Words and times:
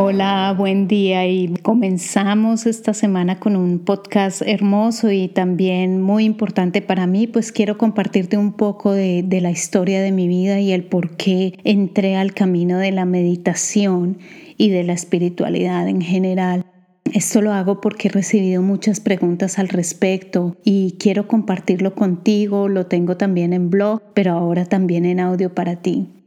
Hola, 0.00 0.54
buen 0.56 0.86
día 0.86 1.26
y 1.26 1.52
comenzamos 1.60 2.66
esta 2.66 2.94
semana 2.94 3.40
con 3.40 3.56
un 3.56 3.80
podcast 3.80 4.42
hermoso 4.42 5.10
y 5.10 5.26
también 5.26 6.00
muy 6.00 6.24
importante 6.24 6.80
para 6.82 7.08
mí, 7.08 7.26
pues 7.26 7.50
quiero 7.50 7.78
compartirte 7.78 8.36
un 8.36 8.52
poco 8.52 8.92
de, 8.92 9.26
la 9.42 9.50
historia 9.50 10.00
de 10.00 10.12
mi 10.12 10.28
vida 10.28 10.60
y 10.60 10.70
el 10.70 10.84
por 10.84 11.16
qué 11.16 11.58
entré 11.64 12.14
al 12.14 12.32
camino 12.32 12.78
de 12.78 12.92
la 12.92 13.06
meditación 13.06 14.18
y 14.56 14.70
de 14.70 14.84
la 14.84 14.92
espiritualidad 14.92 15.88
en 15.88 16.00
general. 16.00 16.64
Esto 17.12 17.42
lo 17.42 17.52
hago 17.52 17.80
porque 17.80 18.06
he 18.06 18.12
recibido 18.12 18.62
muchas 18.62 19.00
preguntas 19.00 19.58
al 19.58 19.68
respecto 19.68 20.56
y 20.62 20.94
quiero 21.00 21.26
compartirlo 21.26 21.96
contigo, 21.96 22.68
lo 22.68 22.86
tengo 22.86 23.16
también 23.16 23.52
en 23.52 23.68
blog, 23.68 24.00
pero 24.14 24.34
ahora 24.34 24.64
también 24.64 25.04
en 25.06 25.18
audio 25.18 25.52
para 25.56 25.82
ti. 25.82 26.17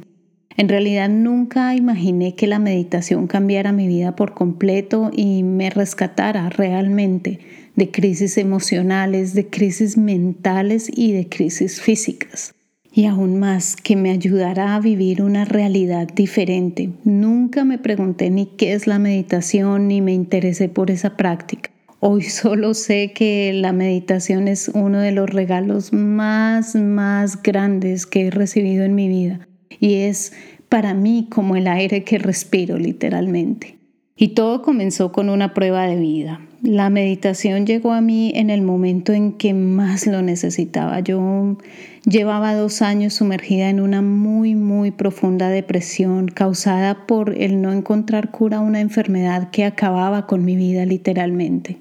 En 0.56 0.68
realidad 0.68 1.08
nunca 1.08 1.76
imaginé 1.76 2.34
que 2.34 2.48
la 2.48 2.58
meditación 2.58 3.28
cambiara 3.28 3.70
mi 3.70 3.86
vida 3.86 4.16
por 4.16 4.34
completo 4.34 5.12
y 5.14 5.44
me 5.44 5.70
rescatara 5.70 6.48
realmente 6.48 7.38
de 7.78 7.92
crisis 7.92 8.38
emocionales, 8.38 9.34
de 9.34 9.46
crisis 9.46 9.96
mentales 9.96 10.90
y 10.92 11.12
de 11.12 11.28
crisis 11.28 11.80
físicas. 11.80 12.52
Y 12.92 13.06
aún 13.06 13.38
más, 13.38 13.76
que 13.76 13.94
me 13.94 14.10
ayudará 14.10 14.74
a 14.74 14.80
vivir 14.80 15.22
una 15.22 15.44
realidad 15.44 16.08
diferente. 16.12 16.90
Nunca 17.04 17.64
me 17.64 17.78
pregunté 17.78 18.30
ni 18.30 18.46
qué 18.46 18.72
es 18.72 18.88
la 18.88 18.98
meditación 18.98 19.86
ni 19.86 20.00
me 20.00 20.12
interesé 20.12 20.68
por 20.68 20.90
esa 20.90 21.16
práctica. 21.16 21.70
Hoy 22.00 22.22
solo 22.24 22.74
sé 22.74 23.12
que 23.14 23.52
la 23.54 23.72
meditación 23.72 24.48
es 24.48 24.72
uno 24.74 24.98
de 24.98 25.12
los 25.12 25.30
regalos 25.30 25.92
más, 25.92 26.74
más 26.74 27.40
grandes 27.40 28.06
que 28.06 28.26
he 28.26 28.30
recibido 28.32 28.84
en 28.84 28.96
mi 28.96 29.06
vida. 29.06 29.46
Y 29.78 29.94
es 29.94 30.32
para 30.68 30.94
mí 30.94 31.28
como 31.30 31.54
el 31.54 31.68
aire 31.68 32.02
que 32.02 32.18
respiro 32.18 32.76
literalmente. 32.76 33.78
Y 34.16 34.28
todo 34.34 34.62
comenzó 34.62 35.12
con 35.12 35.28
una 35.28 35.54
prueba 35.54 35.86
de 35.86 35.94
vida. 35.94 36.40
La 36.62 36.90
meditación 36.90 37.66
llegó 37.66 37.92
a 37.92 38.00
mí 38.00 38.32
en 38.34 38.50
el 38.50 38.62
momento 38.62 39.12
en 39.12 39.32
que 39.32 39.54
más 39.54 40.08
lo 40.08 40.22
necesitaba. 40.22 40.98
Yo 40.98 41.56
llevaba 42.04 42.54
dos 42.54 42.82
años 42.82 43.14
sumergida 43.14 43.70
en 43.70 43.80
una 43.80 44.02
muy, 44.02 44.56
muy 44.56 44.90
profunda 44.90 45.50
depresión 45.50 46.26
causada 46.26 47.06
por 47.06 47.40
el 47.40 47.62
no 47.62 47.72
encontrar 47.72 48.32
cura 48.32 48.56
a 48.56 48.60
una 48.60 48.80
enfermedad 48.80 49.50
que 49.50 49.64
acababa 49.64 50.26
con 50.26 50.44
mi 50.44 50.56
vida 50.56 50.84
literalmente. 50.84 51.78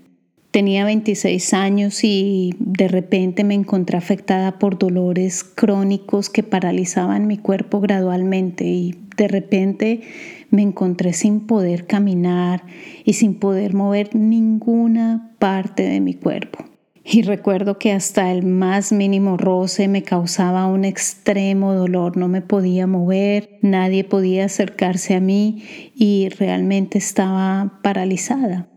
Tenía 0.57 0.85
26 0.85 1.53
años 1.53 2.03
y 2.03 2.56
de 2.57 2.88
repente 2.88 3.44
me 3.44 3.53
encontré 3.53 3.95
afectada 3.95 4.57
por 4.57 4.79
dolores 4.79 5.44
crónicos 5.44 6.31
que 6.31 6.41
paralizaban 6.41 7.28
mi 7.28 7.38
cuerpo 7.38 7.79
gradualmente 7.79 8.66
y 8.66 8.95
de 9.18 9.28
repente 9.28 10.01
me 10.50 10.63
encontré 10.63 11.13
sin 11.13 11.41
poder 11.41 11.85
caminar 11.85 12.63
y 13.06 13.13
sin 13.13 13.35
poder 13.35 13.75
mover 13.75 14.16
ninguna 14.16 15.35
parte 15.38 15.84
de 15.84 16.00
mi 16.00 16.16
cuerpo. 16.16 16.66
Y 17.03 17.22
recuerdo 17.22 17.78
que 17.78 17.91
hasta 17.91 18.31
el 18.31 18.44
más 18.44 18.91
mínimo 18.91 19.38
roce 19.38 19.88
me 19.88 20.01
causaba 20.01 20.66
un 20.66 20.85
extremo 20.85 21.75
dolor, 21.75 22.18
no 22.18 22.29
me 22.29 22.41
podía 22.41 22.88
mover, 22.88 23.59
nadie 23.62 24.03
podía 24.03 24.45
acercarse 24.45 25.13
a 25.13 25.19
mí 25.19 25.62
y 25.94 26.29
realmente 26.29 26.97
estaba 26.97 27.79
paralizada. 27.84 28.69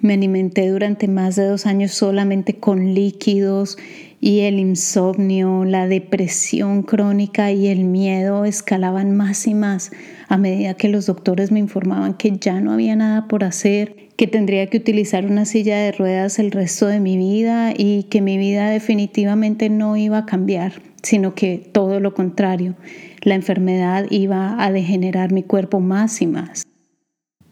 Me 0.00 0.14
alimenté 0.14 0.68
durante 0.68 1.08
más 1.08 1.36
de 1.36 1.46
dos 1.46 1.66
años 1.66 1.92
solamente 1.92 2.54
con 2.54 2.94
líquidos 2.94 3.78
y 4.20 4.40
el 4.40 4.58
insomnio, 4.58 5.64
la 5.64 5.86
depresión 5.86 6.82
crónica 6.82 7.52
y 7.52 7.68
el 7.68 7.84
miedo 7.84 8.44
escalaban 8.44 9.16
más 9.16 9.46
y 9.46 9.54
más 9.54 9.90
a 10.28 10.36
medida 10.36 10.74
que 10.74 10.88
los 10.88 11.06
doctores 11.06 11.52
me 11.52 11.58
informaban 11.58 12.14
que 12.14 12.36
ya 12.38 12.60
no 12.60 12.72
había 12.72 12.96
nada 12.96 13.28
por 13.28 13.44
hacer, 13.44 14.08
que 14.16 14.26
tendría 14.26 14.66
que 14.68 14.78
utilizar 14.78 15.26
una 15.26 15.44
silla 15.44 15.78
de 15.78 15.92
ruedas 15.92 16.38
el 16.38 16.50
resto 16.50 16.86
de 16.86 17.00
mi 17.00 17.16
vida 17.16 17.72
y 17.76 18.04
que 18.04 18.20
mi 18.20 18.38
vida 18.38 18.70
definitivamente 18.70 19.68
no 19.68 19.96
iba 19.96 20.18
a 20.18 20.26
cambiar, 20.26 20.72
sino 21.02 21.34
que 21.34 21.58
todo 21.58 22.00
lo 22.00 22.14
contrario, 22.14 22.74
la 23.22 23.34
enfermedad 23.34 24.06
iba 24.10 24.62
a 24.62 24.72
degenerar 24.72 25.32
mi 25.32 25.42
cuerpo 25.42 25.80
más 25.80 26.20
y 26.22 26.26
más. 26.26 26.64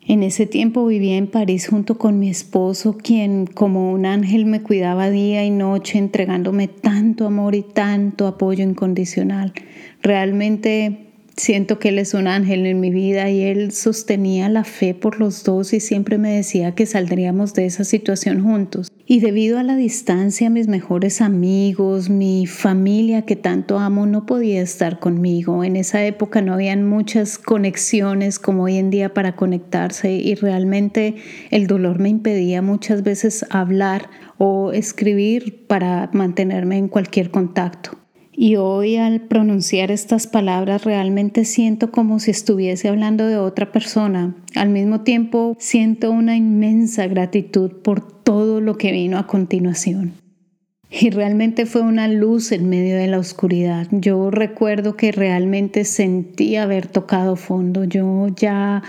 En 0.04 0.24
ese 0.24 0.46
tiempo 0.46 0.84
vivía 0.84 1.16
en 1.16 1.28
París 1.28 1.68
junto 1.68 1.96
con 1.96 2.18
mi 2.18 2.28
esposo, 2.28 2.96
quien 2.96 3.46
como 3.46 3.92
un 3.92 4.04
ángel 4.04 4.46
me 4.46 4.60
cuidaba 4.60 5.10
día 5.10 5.44
y 5.44 5.50
noche, 5.50 5.98
entregándome 5.98 6.66
tanto 6.66 7.24
amor 7.24 7.54
y 7.54 7.62
tanto 7.62 8.26
apoyo 8.26 8.64
incondicional. 8.64 9.52
Realmente 10.02 11.11
Siento 11.36 11.78
que 11.78 11.88
Él 11.88 11.98
es 11.98 12.12
un 12.12 12.26
ángel 12.26 12.66
en 12.66 12.78
mi 12.78 12.90
vida 12.90 13.30
y 13.30 13.42
Él 13.42 13.72
sostenía 13.72 14.50
la 14.50 14.64
fe 14.64 14.92
por 14.92 15.18
los 15.18 15.44
dos 15.44 15.72
y 15.72 15.80
siempre 15.80 16.18
me 16.18 16.36
decía 16.36 16.74
que 16.74 16.84
saldríamos 16.84 17.54
de 17.54 17.64
esa 17.64 17.84
situación 17.84 18.42
juntos. 18.42 18.88
Y 19.06 19.20
debido 19.20 19.58
a 19.58 19.62
la 19.62 19.74
distancia, 19.74 20.50
mis 20.50 20.68
mejores 20.68 21.20
amigos, 21.20 22.10
mi 22.10 22.46
familia 22.46 23.22
que 23.22 23.36
tanto 23.36 23.78
amo 23.78 24.06
no 24.06 24.26
podía 24.26 24.60
estar 24.60 25.00
conmigo. 25.00 25.64
En 25.64 25.76
esa 25.76 26.04
época 26.04 26.42
no 26.42 26.52
habían 26.52 26.86
muchas 26.86 27.38
conexiones 27.38 28.38
como 28.38 28.64
hoy 28.64 28.76
en 28.76 28.90
día 28.90 29.14
para 29.14 29.34
conectarse 29.34 30.12
y 30.12 30.34
realmente 30.34 31.16
el 31.50 31.66
dolor 31.66 31.98
me 31.98 32.10
impedía 32.10 32.62
muchas 32.62 33.02
veces 33.02 33.44
hablar 33.50 34.10
o 34.36 34.72
escribir 34.72 35.66
para 35.66 36.10
mantenerme 36.12 36.76
en 36.76 36.88
cualquier 36.88 37.30
contacto. 37.30 38.01
Y 38.34 38.56
hoy 38.56 38.96
al 38.96 39.20
pronunciar 39.20 39.90
estas 39.90 40.26
palabras 40.26 40.84
realmente 40.84 41.44
siento 41.44 41.90
como 41.90 42.18
si 42.18 42.30
estuviese 42.30 42.88
hablando 42.88 43.26
de 43.26 43.36
otra 43.36 43.72
persona. 43.72 44.34
Al 44.54 44.70
mismo 44.70 45.02
tiempo 45.02 45.54
siento 45.58 46.10
una 46.10 46.34
inmensa 46.34 47.06
gratitud 47.06 47.70
por 47.82 48.00
todo 48.00 48.62
lo 48.62 48.78
que 48.78 48.90
vino 48.90 49.18
a 49.18 49.26
continuación. 49.26 50.14
Y 50.90 51.10
realmente 51.10 51.66
fue 51.66 51.82
una 51.82 52.08
luz 52.08 52.52
en 52.52 52.70
medio 52.70 52.96
de 52.96 53.06
la 53.06 53.18
oscuridad. 53.18 53.86
Yo 53.90 54.30
recuerdo 54.30 54.96
que 54.96 55.12
realmente 55.12 55.84
sentí 55.84 56.56
haber 56.56 56.86
tocado 56.86 57.36
fondo. 57.36 57.84
Yo 57.84 58.28
ya 58.28 58.82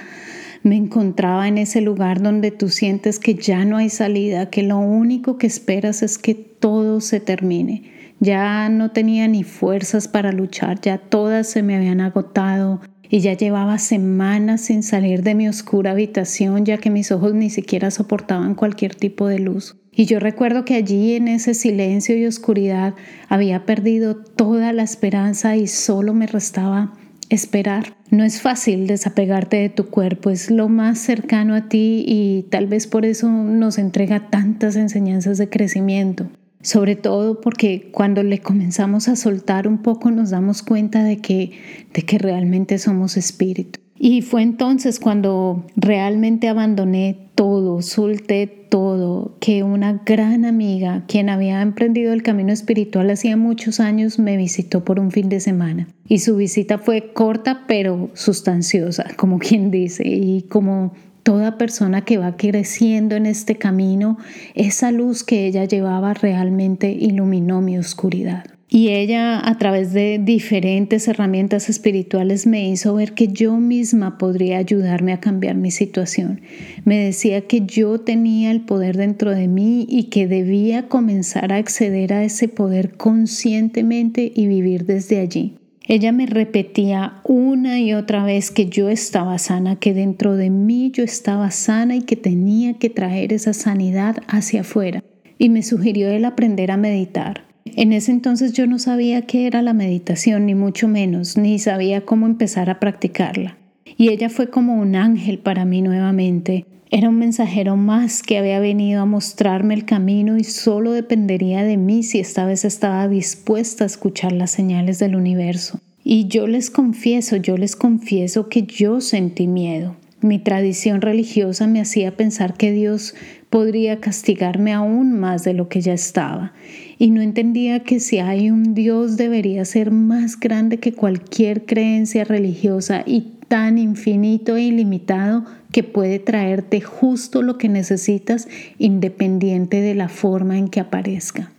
me 0.64 0.78
encontraba 0.78 1.50
en 1.50 1.58
ese 1.58 1.82
lugar 1.82 2.22
donde 2.22 2.52
tú 2.52 2.70
sientes 2.70 3.20
que 3.20 3.36
ya 3.36 3.66
no 3.66 3.76
hay 3.76 3.90
salida, 3.90 4.50
que 4.50 4.64
lo 4.64 4.80
único 4.80 5.38
que 5.38 5.48
esperas 5.48 6.02
es 6.02 6.18
que 6.18 6.34
todo 6.34 7.02
se 7.02 7.20
termine 7.20 7.94
ya 8.20 8.70
no 8.70 8.92
tenía 8.92 9.28
ni 9.28 9.44
fuerzas 9.44 10.08
para 10.08 10.32
luchar, 10.32 10.80
ya 10.82 10.98
todas 10.98 11.48
se 11.48 11.64
me 11.64 11.76
habían 11.76 12.02
agotado 12.02 12.82
y 13.10 13.20
ya 13.20 13.34
llevaba 13.34 13.78
semanas 13.78 14.62
sin 14.62 14.82
salir 14.82 15.22
de 15.22 15.36
mi 15.36 15.48
oscura 15.48 15.92
habitación 15.92 16.66
ya 16.66 16.78
que 16.78 16.90
mis 16.90 17.12
ojos 17.12 17.34
ni 17.34 17.50
siquiera 17.50 17.92
soportaban 17.92 18.56
cualquier 18.56 18.96
tipo 18.96 19.28
de 19.28 19.40
luz. 19.40 19.76
Y 19.92 20.06
yo 20.06 20.20
recuerdo 20.20 20.66
que 20.66 20.74
allí 20.74 21.14
en 21.14 21.28
ese 21.28 21.54
silencio 21.54 22.18
y 22.18 22.26
oscuridad 22.26 22.96
había 23.30 23.66
perdido 23.66 24.16
toda 24.16 24.74
la 24.74 24.82
esperanza 24.82 25.56
y 25.56 25.68
solo 25.68 26.16
me 26.16 26.26
restaba 26.26 26.94
esperar. 27.30 27.96
No 28.10 28.24
es 28.24 28.42
fácil 28.42 28.88
desapegarte 28.88 29.58
de 29.58 29.70
tu 29.70 29.90
cuerpo, 29.90 30.32
es 30.32 30.50
lo 30.50 30.68
más 30.70 30.98
cercano 30.98 31.54
a 31.54 31.70
ti 31.70 32.04
y 32.08 32.48
tal 32.50 32.66
vez 32.68 32.88
por 32.88 33.06
eso 33.06 33.30
nos 33.30 33.78
entrega 33.78 34.30
tantas 34.32 34.76
enseñanzas 34.76 35.38
de 35.38 35.50
crecimiento. 35.50 36.30
Sobre 36.64 36.96
todo 36.96 37.42
porque 37.42 37.90
cuando 37.92 38.24
le 38.24 38.40
comenzamos 38.40 39.08
a 39.10 39.16
soltar 39.16 39.68
un 39.68 39.84
poco 39.84 40.10
nos 40.10 40.32
damos 40.32 40.64
cuenta 40.64 41.04
de 41.04 41.18
que, 41.18 41.52
de 41.94 42.02
que 42.02 42.18
realmente 42.18 42.80
somos 42.80 43.18
espíritu. 43.18 43.80
Y 44.00 44.22
fue 44.22 44.42
entonces 44.42 45.00
cuando 45.00 45.66
realmente 45.76 46.48
abandoné 46.48 47.30
todo, 47.36 47.82
solté 47.82 48.48
todo, 48.48 49.38
que 49.40 49.64
una 49.64 50.02
gran 50.06 50.46
amiga, 50.46 51.04
quien 51.08 51.30
había 51.30 51.62
emprendido 51.62 52.12
el 52.12 52.24
camino 52.24 52.52
espiritual 52.52 53.10
hacía 53.12 53.38
muchos 53.38 53.80
años, 53.80 54.18
me 54.20 54.36
visitó 54.36 54.84
por 54.84 55.00
un 55.00 55.12
fin 55.12 55.30
de 55.30 55.40
semana. 55.40 55.88
Y 56.08 56.20
su 56.20 56.36
visita 56.36 56.80
fue 56.80 57.14
corta 57.14 57.66
pero 57.68 58.10
sustanciosa, 58.14 59.06
como 59.16 59.38
quien 59.40 59.70
dice, 59.70 60.08
y 60.08 60.44
como 60.44 60.94
toda 61.24 61.58
persona 61.58 62.02
que 62.06 62.18
va 62.18 62.38
creciendo 62.38 63.16
en 63.16 63.26
este 63.26 63.56
camino, 63.56 64.18
esa 64.56 64.92
luz 64.92 65.24
que 65.24 65.48
ella 65.48 65.66
llevaba 65.66 66.14
realmente 66.14 66.92
iluminó 66.92 67.62
mi 67.62 67.78
oscuridad. 67.78 68.46
Y 68.70 68.90
ella 68.90 69.40
a 69.48 69.58
través 69.60 69.94
de 69.94 70.20
diferentes 70.20 71.08
herramientas 71.08 71.70
espirituales 71.70 72.48
me 72.48 72.68
hizo 72.68 72.96
ver 72.96 73.14
que 73.14 73.28
yo 73.28 73.58
misma 73.58 74.18
podría 74.18 74.58
ayudarme 74.58 75.14
a 75.14 75.20
cambiar 75.20 75.56
mi 75.56 75.70
situación. 75.70 76.42
Me 76.84 76.98
decía 76.98 77.42
que 77.42 77.62
yo 77.68 78.00
tenía 78.00 78.50
el 78.50 78.62
poder 78.62 78.98
dentro 78.98 79.30
de 79.30 79.48
mí 79.48 79.86
y 79.88 80.06
que 80.06 80.28
debía 80.28 80.88
comenzar 80.88 81.54
a 81.54 81.58
acceder 81.58 82.14
a 82.14 82.24
ese 82.24 82.48
poder 82.48 82.98
conscientemente 82.98 84.32
y 84.36 84.48
vivir 84.48 84.86
desde 84.86 85.20
allí. 85.20 85.60
Ella 85.86 86.14
me 86.14 86.26
repetía 86.26 87.20
una 87.26 87.82
y 87.82 87.94
otra 87.94 88.24
vez 88.24 88.52
que 88.52 88.68
yo 88.68 88.88
estaba 88.88 89.38
sana, 89.38 89.76
que 89.76 89.94
dentro 89.94 90.38
de 90.38 90.50
mí 90.50 90.92
yo 90.92 91.04
estaba 91.04 91.52
sana 91.52 91.98
y 91.98 92.02
que 92.04 92.16
tenía 92.16 92.76
que 92.76 92.90
traer 92.90 93.34
esa 93.34 93.52
sanidad 93.52 94.18
hacia 94.28 94.62
afuera. 94.62 95.04
Y 95.38 95.50
me 95.50 95.62
sugirió 95.62 96.10
el 96.10 96.24
aprender 96.24 96.72
a 96.72 96.78
meditar. 96.78 97.44
En 97.66 97.92
ese 97.92 98.12
entonces 98.12 98.54
yo 98.54 98.66
no 98.66 98.80
sabía 98.80 99.24
qué 99.24 99.46
era 99.46 99.62
la 99.62 99.74
meditación, 99.74 100.46
ni 100.46 100.56
mucho 100.56 100.88
menos, 100.88 101.38
ni 101.38 101.60
sabía 101.60 102.06
cómo 102.06 102.28
empezar 102.28 102.70
a 102.70 102.80
practicarla. 102.80 103.58
Y 103.98 104.10
ella 104.10 104.30
fue 104.30 104.50
como 104.50 104.76
un 104.76 104.96
ángel 104.96 105.40
para 105.40 105.66
mí 105.66 105.82
nuevamente. 105.82 106.66
Era 106.96 107.10
un 107.10 107.18
mensajero 107.18 107.76
más 107.76 108.22
que 108.22 108.38
había 108.38 108.60
venido 108.60 109.02
a 109.02 109.06
mostrarme 109.08 109.74
el 109.74 109.84
camino 109.84 110.38
y 110.38 110.44
solo 110.44 110.92
dependería 110.92 111.64
de 111.64 111.76
mí 111.76 112.04
si 112.04 112.20
esta 112.20 112.46
vez 112.46 112.66
estaba 112.66 113.08
dispuesta 113.08 113.84
a 113.84 113.88
escuchar 113.88 114.32
las 114.32 114.52
señales 114.52 115.00
del 115.00 115.16
universo. 115.16 115.80
Y 116.04 116.28
yo 116.28 116.46
les 116.46 116.70
confieso, 116.70 117.36
yo 117.38 117.58
les 117.58 117.76
confieso 117.76 118.48
que 118.48 118.62
yo 118.62 119.02
sentí 119.02 119.48
miedo. 119.48 119.96
Mi 120.22 120.38
tradición 120.38 121.02
religiosa 121.02 121.66
me 121.66 121.82
hacía 121.82 122.16
pensar 122.16 122.54
que 122.54 122.72
Dios 122.72 123.16
podría 123.50 124.00
castigarme 124.00 124.72
aún 124.72 125.20
más 125.20 125.44
de 125.44 125.54
lo 125.56 125.70
que 125.70 125.82
ya 125.82 125.94
estaba 125.94 126.54
y 127.00 127.10
no 127.10 127.22
entendía 127.22 127.80
que 127.80 128.00
si 128.00 128.20
hay 128.20 128.52
un 128.52 128.76
Dios 128.76 129.18
debería 129.18 129.66
ser 129.66 129.90
más 129.90 130.40
grande 130.40 130.78
que 130.78 130.94
cualquier 130.94 131.66
creencia 131.66 132.24
religiosa 132.24 133.04
y 133.06 133.32
tan 133.54 133.78
infinito 133.78 134.58
e 134.58 134.64
ilimitado 134.64 135.46
que 135.72 135.84
puede 135.84 136.18
traerte 136.18 136.82
justo 136.82 137.44
lo 137.44 137.60
que 137.60 137.70
necesitas 137.70 138.48
independiente 138.80 139.80
de 139.80 139.94
la 139.94 140.10
forma 140.10 140.58
en 140.58 140.70
que 140.70 140.80
aparezca 140.80 141.52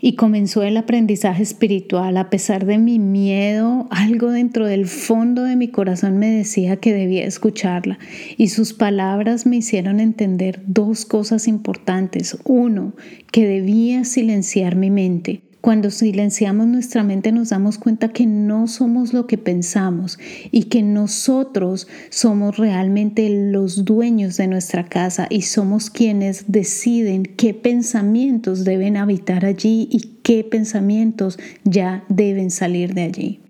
y 0.00 0.14
comenzó 0.14 0.62
el 0.62 0.78
aprendizaje 0.78 1.42
espiritual. 1.42 2.16
A 2.16 2.30
pesar 2.30 2.64
de 2.64 2.78
mi 2.78 2.98
miedo, 2.98 3.86
algo 3.90 4.30
dentro 4.30 4.66
del 4.66 4.86
fondo 4.86 5.42
de 5.42 5.56
mi 5.56 5.68
corazón 5.68 6.16
me 6.16 6.30
decía 6.30 6.76
que 6.76 6.94
debía 6.94 7.26
escucharla 7.26 7.98
y 8.38 8.48
sus 8.48 8.72
palabras 8.72 9.44
me 9.44 9.56
hicieron 9.56 10.00
entender 10.00 10.62
dos 10.66 11.04
cosas 11.04 11.48
importantes. 11.48 12.38
Uno, 12.44 12.94
que 13.30 13.46
debía 13.46 14.06
silenciar 14.06 14.74
mi 14.74 14.90
mente 14.90 15.42
cuando 15.62 15.92
silenciamos 15.92 16.66
nuestra 16.66 17.04
mente 17.04 17.30
nos 17.30 17.50
damos 17.50 17.78
cuenta 17.78 18.08
que 18.08 18.26
no 18.26 18.66
somos 18.66 19.12
lo 19.12 19.28
que 19.28 19.38
pensamos 19.38 20.18
y 20.50 20.64
que 20.64 20.82
nosotros 20.82 21.86
somos 22.10 22.56
realmente 22.58 23.28
los 23.30 23.84
dueños 23.84 24.36
de 24.36 24.48
nuestra 24.48 24.88
casa 24.88 25.28
y 25.30 25.42
somos 25.42 25.88
quienes 25.88 26.50
deciden 26.50 27.22
qué 27.22 27.54
pensamientos 27.54 28.64
deben 28.64 28.96
habitar 28.96 29.44
allí 29.44 29.88
y 29.92 30.18
qué 30.24 30.42
pensamientos 30.42 31.38
ya 31.62 32.04
deben 32.08 32.50
salir 32.50 32.92
de 32.92 33.02
allí. 33.02 33.40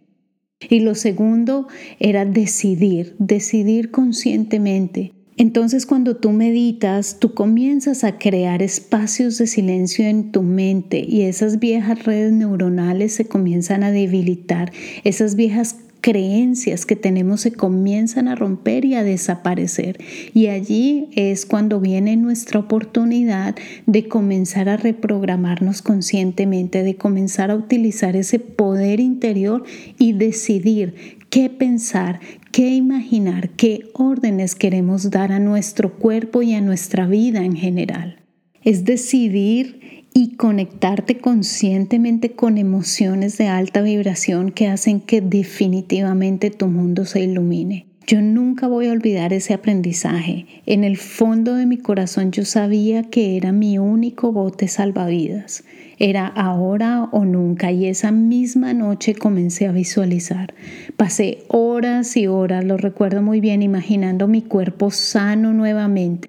Y 0.68 0.80
lo 0.80 0.94
segundo 0.94 1.66
era 1.98 2.26
decidir, 2.26 3.16
decidir 3.18 3.90
conscientemente 3.90 5.14
entonces 5.36 5.86
cuando 5.86 6.16
tú 6.16 6.30
meditas, 6.32 7.18
tú 7.18 7.34
comienzas 7.34 8.04
a 8.04 8.18
crear 8.18 8.62
espacios 8.62 9.38
de 9.38 9.46
silencio 9.46 10.06
en 10.06 10.32
tu 10.32 10.42
mente 10.42 11.04
y 11.06 11.22
esas 11.22 11.58
viejas 11.58 12.04
redes 12.04 12.32
neuronales 12.32 13.14
se 13.14 13.26
comienzan 13.26 13.82
a 13.82 13.90
debilitar, 13.90 14.72
esas 15.04 15.34
viejas 15.34 15.76
creencias 16.02 16.84
que 16.84 16.96
tenemos 16.96 17.40
se 17.40 17.52
comienzan 17.52 18.28
a 18.28 18.34
romper 18.34 18.84
y 18.84 18.94
a 18.94 19.04
desaparecer. 19.04 19.98
Y 20.34 20.48
allí 20.48 21.08
es 21.12 21.46
cuando 21.46 21.80
viene 21.80 22.16
nuestra 22.16 22.60
oportunidad 22.60 23.54
de 23.86 24.08
comenzar 24.08 24.68
a 24.68 24.76
reprogramarnos 24.76 25.80
conscientemente, 25.80 26.82
de 26.82 26.96
comenzar 26.96 27.50
a 27.50 27.56
utilizar 27.56 28.16
ese 28.16 28.38
poder 28.38 29.00
interior 29.00 29.62
y 29.96 30.12
decidir 30.12 31.21
qué 31.32 31.48
pensar, 31.48 32.20
qué 32.52 32.74
imaginar, 32.74 33.48
qué 33.48 33.88
órdenes 33.94 34.54
queremos 34.54 35.08
dar 35.10 35.32
a 35.32 35.38
nuestro 35.38 35.94
cuerpo 35.94 36.42
y 36.42 36.52
a 36.52 36.60
nuestra 36.60 37.06
vida 37.06 37.42
en 37.42 37.56
general. 37.56 38.20
Es 38.62 38.84
decidir 38.84 40.04
y 40.12 40.36
conectarte 40.36 41.16
conscientemente 41.16 42.32
con 42.32 42.58
emociones 42.58 43.38
de 43.38 43.48
alta 43.48 43.80
vibración 43.80 44.50
que 44.50 44.68
hacen 44.68 45.00
que 45.00 45.22
definitivamente 45.22 46.50
tu 46.50 46.66
mundo 46.66 47.06
se 47.06 47.22
ilumine. 47.22 47.86
Yo 48.06 48.20
nunca 48.20 48.66
voy 48.66 48.88
a 48.88 48.92
olvidar 48.92 49.32
ese 49.32 49.54
aprendizaje. 49.54 50.46
En 50.66 50.82
el 50.82 50.96
fondo 50.96 51.54
de 51.54 51.66
mi 51.66 51.78
corazón 51.78 52.32
yo 52.32 52.44
sabía 52.44 53.04
que 53.04 53.36
era 53.36 53.52
mi 53.52 53.78
único 53.78 54.32
bote 54.32 54.66
salvavidas. 54.66 55.64
Era 55.98 56.26
ahora 56.26 57.04
o 57.12 57.24
nunca 57.24 57.70
y 57.70 57.86
esa 57.86 58.10
misma 58.10 58.74
noche 58.74 59.14
comencé 59.14 59.68
a 59.68 59.72
visualizar. 59.72 60.52
Pasé 60.96 61.44
horas 61.46 62.16
y 62.16 62.26
horas, 62.26 62.64
lo 62.64 62.76
recuerdo 62.76 63.22
muy 63.22 63.40
bien, 63.40 63.62
imaginando 63.62 64.26
mi 64.26 64.42
cuerpo 64.42 64.90
sano 64.90 65.52
nuevamente. 65.52 66.28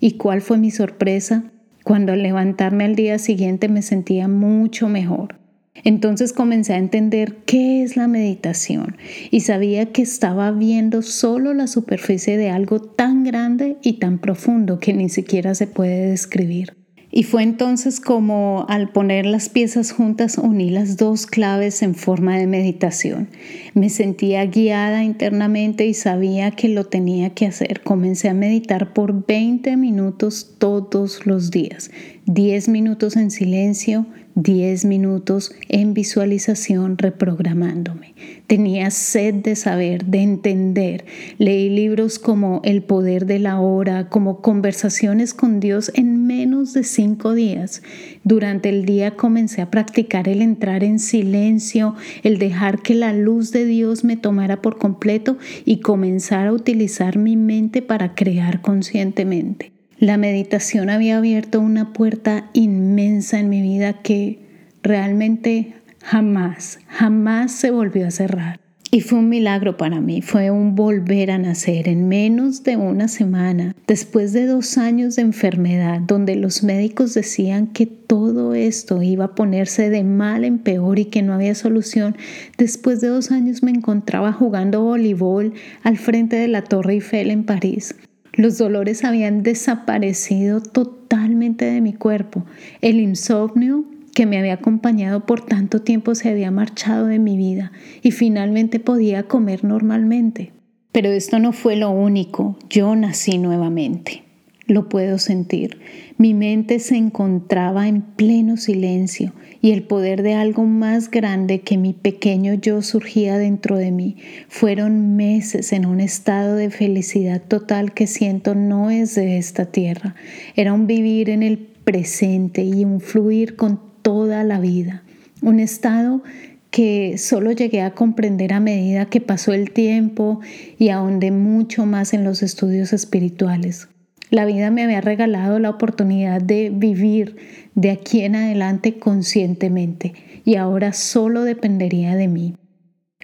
¿Y 0.00 0.12
cuál 0.12 0.40
fue 0.42 0.58
mi 0.58 0.72
sorpresa? 0.72 1.44
Cuando 1.84 2.12
al 2.12 2.22
levantarme 2.22 2.84
al 2.84 2.96
día 2.96 3.18
siguiente 3.18 3.68
me 3.68 3.82
sentía 3.82 4.26
mucho 4.26 4.88
mejor. 4.88 5.41
Entonces 5.84 6.32
comencé 6.32 6.74
a 6.74 6.78
entender 6.78 7.38
qué 7.46 7.82
es 7.82 7.96
la 7.96 8.06
meditación 8.06 8.96
y 9.30 9.40
sabía 9.40 9.92
que 9.92 10.02
estaba 10.02 10.50
viendo 10.52 11.02
solo 11.02 11.54
la 11.54 11.66
superficie 11.66 12.36
de 12.36 12.50
algo 12.50 12.80
tan 12.80 13.24
grande 13.24 13.78
y 13.82 13.94
tan 13.94 14.18
profundo 14.18 14.78
que 14.78 14.92
ni 14.92 15.08
siquiera 15.08 15.54
se 15.54 15.66
puede 15.66 16.10
describir. 16.10 16.76
Y 17.14 17.24
fue 17.24 17.42
entonces 17.42 18.00
como 18.00 18.64
al 18.70 18.90
poner 18.90 19.26
las 19.26 19.50
piezas 19.50 19.92
juntas 19.92 20.38
uní 20.38 20.70
las 20.70 20.96
dos 20.96 21.26
claves 21.26 21.82
en 21.82 21.94
forma 21.94 22.38
de 22.38 22.46
meditación. 22.46 23.28
Me 23.74 23.90
sentía 23.90 24.46
guiada 24.46 25.04
internamente 25.04 25.84
y 25.84 25.92
sabía 25.92 26.52
que 26.52 26.70
lo 26.70 26.84
tenía 26.84 27.34
que 27.34 27.44
hacer. 27.44 27.82
Comencé 27.82 28.30
a 28.30 28.34
meditar 28.34 28.94
por 28.94 29.26
20 29.26 29.76
minutos 29.76 30.54
todos 30.58 31.26
los 31.26 31.50
días. 31.50 31.90
10 32.26 32.68
minutos 32.68 33.16
en 33.16 33.32
silencio, 33.32 34.06
10 34.36 34.84
minutos 34.84 35.52
en 35.68 35.92
visualización 35.92 36.96
reprogramándome. 36.96 38.14
Tenía 38.46 38.92
sed 38.92 39.34
de 39.34 39.56
saber, 39.56 40.04
de 40.04 40.22
entender. 40.22 41.04
Leí 41.38 41.68
libros 41.68 42.20
como 42.20 42.60
El 42.62 42.84
poder 42.84 43.26
de 43.26 43.40
la 43.40 43.58
hora, 43.58 44.08
como 44.08 44.40
Conversaciones 44.40 45.34
con 45.34 45.58
Dios 45.58 45.90
en 45.94 46.24
menos 46.26 46.72
de 46.72 46.84
cinco 46.84 47.34
días. 47.34 47.82
Durante 48.22 48.68
el 48.68 48.84
día 48.84 49.16
comencé 49.16 49.60
a 49.60 49.70
practicar 49.70 50.28
el 50.28 50.42
entrar 50.42 50.84
en 50.84 51.00
silencio, 51.00 51.96
el 52.22 52.38
dejar 52.38 52.82
que 52.82 52.94
la 52.94 53.12
luz 53.12 53.50
de 53.50 53.64
Dios 53.66 54.04
me 54.04 54.16
tomara 54.16 54.62
por 54.62 54.78
completo 54.78 55.38
y 55.64 55.80
comenzar 55.80 56.46
a 56.46 56.52
utilizar 56.52 57.18
mi 57.18 57.36
mente 57.36 57.82
para 57.82 58.14
crear 58.14 58.60
conscientemente. 58.60 59.72
La 60.02 60.16
meditación 60.16 60.90
había 60.90 61.18
abierto 61.18 61.60
una 61.60 61.92
puerta 61.92 62.50
inmensa 62.54 63.38
en 63.38 63.48
mi 63.48 63.62
vida 63.62 64.02
que 64.02 64.40
realmente 64.82 65.74
jamás, 66.02 66.80
jamás 66.88 67.52
se 67.52 67.70
volvió 67.70 68.08
a 68.08 68.10
cerrar. 68.10 68.58
Y 68.90 69.02
fue 69.02 69.20
un 69.20 69.28
milagro 69.28 69.76
para 69.76 70.00
mí, 70.00 70.20
fue 70.20 70.50
un 70.50 70.74
volver 70.74 71.30
a 71.30 71.38
nacer 71.38 71.86
en 71.86 72.08
menos 72.08 72.64
de 72.64 72.76
una 72.76 73.06
semana, 73.06 73.76
después 73.86 74.32
de 74.32 74.46
dos 74.46 74.76
años 74.76 75.14
de 75.14 75.22
enfermedad, 75.22 76.00
donde 76.00 76.34
los 76.34 76.64
médicos 76.64 77.14
decían 77.14 77.68
que 77.68 77.86
todo 77.86 78.54
esto 78.54 79.04
iba 79.04 79.26
a 79.26 79.34
ponerse 79.36 79.88
de 79.88 80.02
mal 80.02 80.44
en 80.44 80.58
peor 80.58 80.98
y 80.98 81.04
que 81.04 81.22
no 81.22 81.32
había 81.32 81.54
solución. 81.54 82.16
Después 82.58 83.00
de 83.00 83.06
dos 83.06 83.30
años 83.30 83.62
me 83.62 83.70
encontraba 83.70 84.32
jugando 84.32 84.82
voleibol 84.82 85.54
al 85.84 85.96
frente 85.96 86.34
de 86.34 86.48
la 86.48 86.62
Torre 86.62 86.94
Eiffel 86.94 87.30
en 87.30 87.44
París. 87.44 87.94
Los 88.32 88.56
dolores 88.56 89.04
habían 89.04 89.42
desaparecido 89.42 90.60
totalmente 90.62 91.66
de 91.66 91.80
mi 91.80 91.92
cuerpo. 91.92 92.44
El 92.80 92.98
insomnio 92.98 93.84
que 94.14 94.26
me 94.26 94.38
había 94.38 94.54
acompañado 94.54 95.26
por 95.26 95.44
tanto 95.44 95.82
tiempo 95.82 96.14
se 96.14 96.30
había 96.30 96.50
marchado 96.50 97.06
de 97.06 97.18
mi 97.18 97.36
vida 97.36 97.72
y 98.02 98.10
finalmente 98.10 98.80
podía 98.80 99.24
comer 99.24 99.64
normalmente. 99.64 100.52
Pero 100.92 101.10
esto 101.10 101.38
no 101.38 101.52
fue 101.52 101.76
lo 101.76 101.90
único, 101.90 102.58
yo 102.68 102.94
nací 102.96 103.38
nuevamente. 103.38 104.24
Lo 104.66 104.88
puedo 104.88 105.18
sentir. 105.18 105.80
Mi 106.22 106.34
mente 106.34 106.78
se 106.78 106.94
encontraba 106.94 107.88
en 107.88 108.00
pleno 108.00 108.56
silencio 108.56 109.32
y 109.60 109.72
el 109.72 109.82
poder 109.82 110.22
de 110.22 110.34
algo 110.34 110.62
más 110.62 111.10
grande 111.10 111.62
que 111.62 111.76
mi 111.76 111.94
pequeño 111.94 112.54
yo 112.54 112.80
surgía 112.80 113.38
dentro 113.38 113.76
de 113.76 113.90
mí. 113.90 114.18
Fueron 114.46 115.16
meses 115.16 115.72
en 115.72 115.84
un 115.84 115.98
estado 115.98 116.54
de 116.54 116.70
felicidad 116.70 117.42
total 117.42 117.92
que 117.92 118.06
siento 118.06 118.54
no 118.54 118.88
es 118.88 119.16
de 119.16 119.36
esta 119.36 119.72
tierra. 119.72 120.14
Era 120.54 120.72
un 120.72 120.86
vivir 120.86 121.28
en 121.28 121.42
el 121.42 121.58
presente 121.58 122.62
y 122.62 122.84
un 122.84 123.00
fluir 123.00 123.56
con 123.56 123.80
toda 124.02 124.44
la 124.44 124.60
vida. 124.60 125.02
Un 125.42 125.58
estado 125.58 126.22
que 126.70 127.18
solo 127.18 127.50
llegué 127.50 127.80
a 127.80 127.94
comprender 127.94 128.52
a 128.52 128.60
medida 128.60 129.06
que 129.06 129.20
pasó 129.20 129.54
el 129.54 129.72
tiempo 129.72 130.38
y 130.78 130.90
ahondé 130.90 131.32
mucho 131.32 131.84
más 131.84 132.14
en 132.14 132.22
los 132.22 132.44
estudios 132.44 132.92
espirituales. 132.92 133.88
La 134.32 134.46
vida 134.46 134.70
me 134.70 134.82
había 134.82 135.02
regalado 135.02 135.58
la 135.58 135.68
oportunidad 135.68 136.40
de 136.40 136.70
vivir 136.70 137.36
de 137.74 137.90
aquí 137.90 138.22
en 138.22 138.34
adelante 138.34 138.98
conscientemente 138.98 140.14
y 140.46 140.54
ahora 140.54 140.94
solo 140.94 141.44
dependería 141.44 142.16
de 142.16 142.28
mí. 142.28 142.56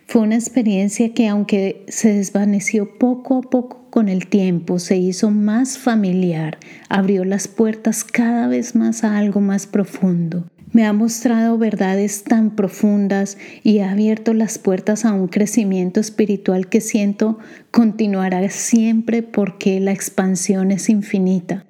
Fue 0.07 0.21
una 0.21 0.35
experiencia 0.35 1.15
que 1.15 1.27
aunque 1.27 1.87
se 1.89 2.13
desvaneció 2.13 2.99
poco 2.99 3.39
a 3.39 3.41
poco 3.41 3.89
con 3.89 4.11
el 4.11 4.27
tiempo, 4.27 4.79
se 4.79 4.99
hizo 4.99 5.31
más 5.31 5.79
familiar, 5.79 6.59
abrió 6.91 7.25
las 7.25 7.49
puertas 7.49 8.05
cada 8.05 8.47
vez 8.47 8.75
más 8.75 9.03
a 9.03 9.17
algo 9.17 9.41
más 9.41 9.67
profundo 9.67 10.45
me 10.73 10.85
ha 10.85 10.93
mostrado 10.93 11.57
verdades 11.59 12.25
tan 12.25 12.51
profundas 12.51 13.39
y 13.63 13.79
ha 13.79 13.93
abierto 13.93 14.35
las 14.35 14.59
puertas 14.59 15.05
a 15.05 15.13
un 15.13 15.29
crecimiento 15.29 16.01
espiritual 16.01 16.69
que 16.69 16.81
siento 16.81 17.39
continuará 17.71 18.49
siempre 18.51 19.23
porque 19.23 19.81
la 19.81 19.93
expansión 19.93 20.71
es 20.71 20.89
infinita. 20.89 21.65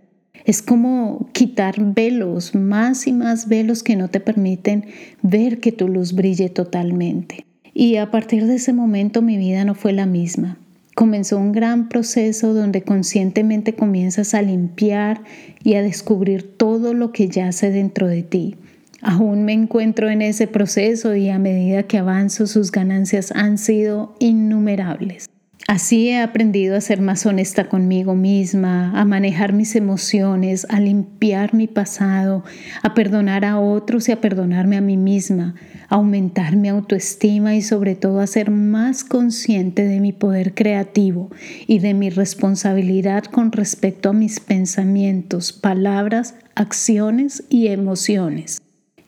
Es 0.44 0.62
como 0.62 1.28
quitar 1.32 1.74
velos, 1.78 2.54
más 2.54 3.06
y 3.06 3.12
más 3.12 3.48
velos 3.48 3.82
que 3.82 3.96
no 3.96 4.08
te 4.08 4.20
permiten 4.20 4.86
ver 5.22 5.60
que 5.60 5.72
tu 5.72 5.88
luz 5.88 6.14
brille 6.14 6.48
totalmente. 6.48 7.44
Y 7.74 7.96
a 7.96 8.10
partir 8.10 8.46
de 8.46 8.56
ese 8.56 8.72
momento 8.72 9.20
mi 9.22 9.36
vida 9.36 9.64
no 9.64 9.74
fue 9.74 9.92
la 9.92 10.06
misma. 10.06 10.58
Comenzó 10.94 11.38
un 11.38 11.52
gran 11.52 11.88
proceso 11.88 12.54
donde 12.54 12.82
conscientemente 12.82 13.74
comienzas 13.74 14.34
a 14.34 14.42
limpiar 14.42 15.22
y 15.62 15.74
a 15.74 15.82
descubrir 15.82 16.56
todo 16.56 16.94
lo 16.94 17.12
que 17.12 17.28
yace 17.28 17.70
dentro 17.70 18.08
de 18.08 18.22
ti 18.22 18.56
Aún 19.02 19.44
me 19.44 19.52
encuentro 19.52 20.10
en 20.10 20.22
ese 20.22 20.46
proceso 20.46 21.14
y 21.14 21.28
a 21.28 21.38
medida 21.38 21.84
que 21.84 21.98
avanzo 21.98 22.46
sus 22.46 22.72
ganancias 22.72 23.32
han 23.32 23.56
sido 23.56 24.14
innumerables. 24.18 25.28
Así 25.68 26.08
he 26.08 26.18
aprendido 26.18 26.76
a 26.76 26.80
ser 26.80 27.02
más 27.02 27.26
honesta 27.26 27.68
conmigo 27.68 28.14
misma, 28.14 28.98
a 28.98 29.04
manejar 29.04 29.52
mis 29.52 29.76
emociones, 29.76 30.66
a 30.70 30.80
limpiar 30.80 31.52
mi 31.52 31.66
pasado, 31.66 32.42
a 32.82 32.94
perdonar 32.94 33.44
a 33.44 33.60
otros 33.60 34.08
y 34.08 34.12
a 34.12 34.20
perdonarme 34.20 34.78
a 34.78 34.80
mí 34.80 34.96
misma, 34.96 35.54
a 35.90 35.96
aumentar 35.96 36.56
mi 36.56 36.70
autoestima 36.70 37.54
y 37.54 37.60
sobre 37.60 37.96
todo 37.96 38.20
a 38.20 38.26
ser 38.26 38.50
más 38.50 39.04
consciente 39.04 39.84
de 39.84 40.00
mi 40.00 40.12
poder 40.12 40.54
creativo 40.54 41.30
y 41.66 41.80
de 41.80 41.92
mi 41.92 42.08
responsabilidad 42.08 43.24
con 43.24 43.52
respecto 43.52 44.08
a 44.08 44.14
mis 44.14 44.40
pensamientos, 44.40 45.52
palabras, 45.52 46.34
acciones 46.54 47.44
y 47.50 47.66
emociones. 47.66 48.58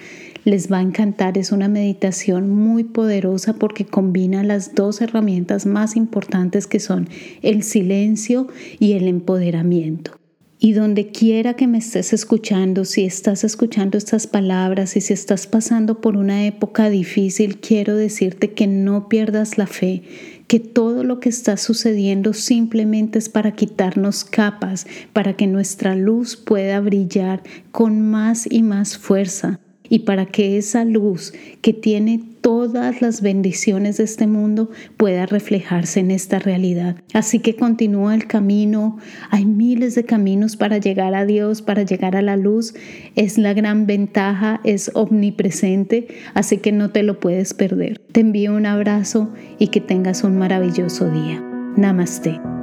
Les 0.46 0.72
va 0.72 0.78
a 0.78 0.82
encantar, 0.82 1.38
es 1.38 1.52
una 1.52 1.68
meditación 1.68 2.50
muy 2.50 2.86
poderosa 2.86 3.56
porque 3.56 3.84
combina 3.84 4.44
las 4.44 4.76
dos 4.76 5.02
herramientas 5.02 5.66
más 5.66 5.98
importantes 5.98 6.68
que 6.68 6.80
son 6.80 7.10
el 7.42 7.64
silencio 7.64 8.48
y 8.80 8.94
el 8.94 9.10
empoderamiento. 9.10 10.23
Y 10.66 10.72
donde 10.72 11.08
quiera 11.08 11.56
que 11.56 11.68
me 11.68 11.80
estés 11.80 12.14
escuchando, 12.14 12.86
si 12.86 13.04
estás 13.04 13.44
escuchando 13.44 13.98
estas 13.98 14.28
palabras 14.28 14.96
y 14.96 15.02
si 15.02 15.12
estás 15.12 15.46
pasando 15.46 16.00
por 16.00 16.16
una 16.16 16.46
época 16.46 16.90
difícil, 16.90 17.58
quiero 17.58 17.98
decirte 17.98 18.54
que 18.54 18.66
no 18.66 19.10
pierdas 19.10 19.58
la 19.58 19.68
fe, 19.68 20.04
que 20.48 20.62
todo 20.62 21.04
lo 21.04 21.20
que 21.20 21.28
está 21.28 21.58
sucediendo 21.58 22.32
simplemente 22.32 23.20
es 23.20 23.28
para 23.28 23.52
quitarnos 23.52 24.24
capas, 24.24 24.88
para 25.12 25.34
que 25.34 25.48
nuestra 25.48 25.98
luz 25.98 26.38
pueda 26.38 26.80
brillar 26.80 27.44
con 27.74 28.00
más 28.00 28.48
y 28.50 28.64
más 28.64 28.98
fuerza 28.98 29.60
y 29.90 30.00
para 30.00 30.28
que 30.28 30.58
esa 30.58 30.86
luz 30.86 31.34
que 31.60 31.74
tiene 31.74 32.24
todas 32.44 33.02
las 33.02 33.22
bendiciones 33.22 33.98
de 33.98 34.04
este 34.04 34.28
mundo 34.28 34.70
pueda 34.98 35.26
reflejarse 35.26 36.02
en 36.02 36.12
esta 36.12 36.40
realidad. 36.40 36.98
Así 37.14 37.40
que 37.40 37.56
continúa 37.56 38.14
el 38.14 38.28
camino. 38.28 38.98
Hay 39.32 39.46
miles 39.46 39.96
de 39.96 40.04
caminos 40.04 40.58
para 40.58 40.78
llegar 40.78 41.16
a 41.16 41.26
Dios, 41.26 41.62
para 41.62 41.84
llegar 41.84 42.18
a 42.18 42.22
la 42.22 42.36
luz. 42.36 42.76
Es 43.16 43.38
la 43.38 43.54
gran 43.54 43.88
ventaja, 43.88 44.60
es 44.66 44.92
omnipresente, 44.94 46.08
así 46.34 46.58
que 46.58 46.74
no 46.74 46.92
te 46.92 47.02
lo 47.02 47.20
puedes 47.22 47.54
perder. 47.54 48.00
Te 48.12 48.20
envío 48.20 48.54
un 48.54 48.66
abrazo 48.66 49.34
y 49.58 49.68
que 49.68 49.80
tengas 49.80 50.26
un 50.26 50.38
maravilloso 50.38 51.10
día. 51.10 51.42
Namaste. 51.78 52.63